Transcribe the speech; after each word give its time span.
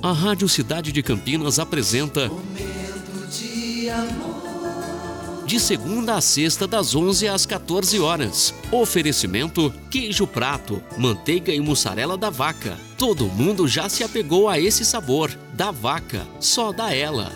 A 0.00 0.12
Rádio 0.12 0.48
Cidade 0.48 0.92
de 0.92 1.02
Campinas 1.02 1.58
apresenta 1.58 2.28
Momento 2.28 3.26
de 3.32 3.90
amor. 3.90 5.44
de 5.44 5.58
segunda 5.58 6.14
a 6.14 6.20
sexta 6.20 6.68
das 6.68 6.94
11 6.94 7.26
às 7.26 7.44
14 7.44 7.98
horas. 7.98 8.54
Oferecimento: 8.70 9.74
queijo 9.90 10.24
prato, 10.24 10.80
manteiga 10.96 11.52
e 11.52 11.58
mussarela 11.58 12.16
da 12.16 12.30
vaca. 12.30 12.76
Todo 12.96 13.26
mundo 13.26 13.66
já 13.66 13.88
se 13.88 14.04
apegou 14.04 14.48
a 14.48 14.56
esse 14.56 14.84
sabor. 14.84 15.36
Da 15.54 15.72
vaca, 15.72 16.24
só 16.38 16.70
da 16.70 16.94
ela. 16.94 17.32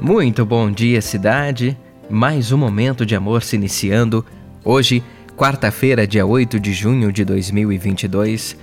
Muito 0.00 0.44
bom 0.44 0.72
dia, 0.72 1.00
cidade. 1.00 1.78
Mais 2.10 2.50
um 2.50 2.58
momento 2.58 3.06
de 3.06 3.14
amor 3.14 3.44
se 3.44 3.54
iniciando. 3.54 4.26
Hoje, 4.64 5.04
quarta-feira, 5.36 6.04
dia 6.04 6.26
8 6.26 6.58
de 6.58 6.72
junho 6.72 7.12
de 7.12 7.24
2022. 7.24 8.56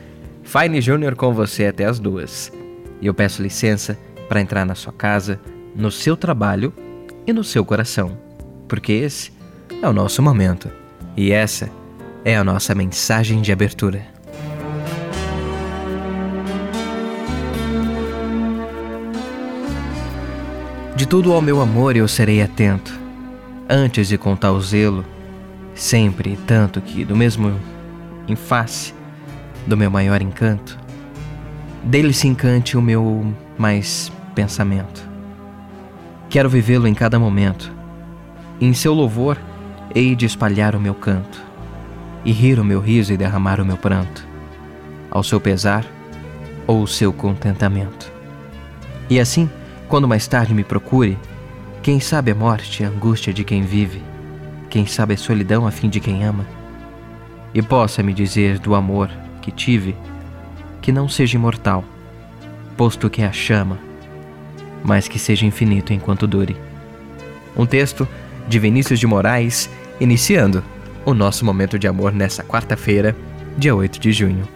Fine 0.43 0.81
Júnior 0.81 1.15
com 1.15 1.33
você 1.33 1.65
até 1.65 1.85
as 1.85 1.99
duas. 1.99 2.51
E 2.99 3.07
eu 3.07 3.13
peço 3.13 3.41
licença 3.41 3.97
para 4.27 4.41
entrar 4.41 4.65
na 4.65 4.75
sua 4.75 4.93
casa, 4.93 5.39
no 5.75 5.91
seu 5.91 6.17
trabalho 6.17 6.73
e 7.25 7.33
no 7.33 7.43
seu 7.43 7.63
coração, 7.63 8.17
porque 8.67 8.91
esse 8.93 9.31
é 9.81 9.87
o 9.87 9.93
nosso 9.93 10.21
momento 10.21 10.69
e 11.15 11.31
essa 11.31 11.69
é 12.23 12.35
a 12.35 12.43
nossa 12.43 12.75
mensagem 12.75 13.41
de 13.41 13.51
abertura. 13.51 14.05
De 20.95 21.07
tudo 21.07 21.33
ao 21.33 21.41
meu 21.41 21.59
amor 21.61 21.95
eu 21.95 22.07
serei 22.07 22.41
atento, 22.41 22.93
antes 23.67 24.07
de 24.07 24.17
contar 24.17 24.51
o 24.51 24.61
zelo, 24.61 25.03
sempre 25.73 26.37
tanto 26.45 26.79
que 26.79 27.03
do 27.03 27.15
mesmo 27.15 27.59
em 28.27 28.35
face 28.35 28.93
do 29.65 29.77
meu 29.77 29.89
maior 29.89 30.21
encanto, 30.21 30.77
dele 31.83 32.13
se 32.13 32.27
encante 32.27 32.77
o 32.77 32.81
meu 32.81 33.33
mais 33.57 34.11
pensamento. 34.33 35.09
Quero 36.29 36.49
vivê-lo 36.49 36.87
em 36.87 36.93
cada 36.93 37.19
momento, 37.19 37.71
em 38.59 38.73
seu 38.73 38.93
louvor 38.93 39.37
hei 39.93 40.15
de 40.15 40.25
espalhar 40.25 40.75
o 40.75 40.79
meu 40.79 40.93
canto, 40.93 41.41
e 42.23 42.31
rir 42.31 42.59
o 42.59 42.63
meu 42.63 42.79
riso 42.79 43.11
e 43.13 43.17
derramar 43.17 43.59
o 43.59 43.65
meu 43.65 43.77
pranto, 43.77 44.25
ao 45.09 45.23
seu 45.23 45.39
pesar 45.39 45.85
ou 46.67 46.83
o 46.83 46.87
seu 46.87 47.11
contentamento. 47.11 48.11
E 49.09 49.19
assim, 49.19 49.49
quando 49.87 50.07
mais 50.07 50.27
tarde 50.27 50.53
me 50.53 50.63
procure, 50.63 51.17
quem 51.81 51.99
sabe 51.99 52.31
a 52.31 52.35
morte 52.35 52.83
a 52.83 52.87
angústia 52.87 53.33
de 53.33 53.43
quem 53.43 53.63
vive, 53.63 54.01
quem 54.69 54.85
sabe 54.85 55.15
a 55.15 55.17
solidão 55.17 55.67
a 55.67 55.71
fim 55.71 55.89
de 55.89 55.99
quem 55.99 56.23
ama, 56.23 56.45
e 57.53 57.61
possa 57.61 58.01
me 58.01 58.13
dizer 58.13 58.59
do 58.59 58.73
amor 58.73 59.09
que 59.41 59.51
tive, 59.51 59.95
que 60.81 60.91
não 60.91 61.09
seja 61.09 61.35
imortal, 61.35 61.83
posto 62.77 63.09
que 63.09 63.21
é 63.21 63.25
a 63.25 63.31
chama, 63.31 63.79
mas 64.83 65.07
que 65.07 65.19
seja 65.19 65.45
infinito 65.45 65.93
enquanto 65.93 66.27
dure. 66.27 66.55
Um 67.55 67.65
texto 67.65 68.07
de 68.47 68.59
Vinícius 68.59 68.99
de 68.99 69.07
Moraes, 69.07 69.69
iniciando 69.99 70.63
o 71.05 71.13
nosso 71.13 71.43
momento 71.43 71.77
de 71.77 71.87
amor 71.87 72.11
nessa 72.11 72.43
quarta-feira, 72.43 73.15
dia 73.57 73.75
8 73.75 73.99
de 73.99 74.11
junho. 74.11 74.47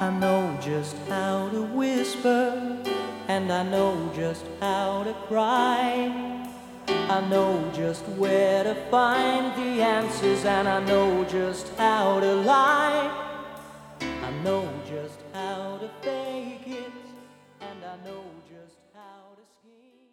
I 0.00 0.08
know 0.08 0.56
just 0.62 0.96
how 1.10 1.50
to 1.50 1.60
whisper, 1.60 2.78
and 3.28 3.52
I 3.52 3.62
know 3.62 4.10
just 4.16 4.46
how 4.58 5.04
to 5.04 5.12
cry. 5.28 6.10
I 6.88 7.20
know 7.28 7.70
just 7.74 8.06
where 8.16 8.64
to 8.64 8.74
find 8.90 9.54
the 9.56 9.82
answers, 9.82 10.46
and 10.46 10.66
I 10.66 10.82
know 10.82 11.24
just 11.24 11.68
how 11.76 12.18
to 12.18 12.32
lie. 12.32 13.10
I 14.00 14.30
know 14.42 14.66
just 14.88 15.20
how 15.34 15.76
to 15.82 15.90
fake 16.00 16.66
it, 16.66 16.92
and 17.60 17.84
I 17.84 17.96
know 18.02 18.24
just 18.48 18.78